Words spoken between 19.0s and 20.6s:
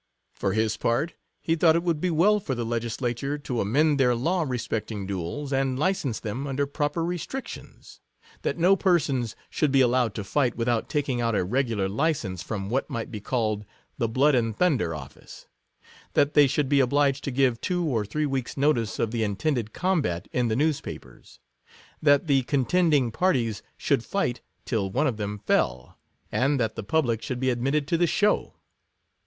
the intended combat in the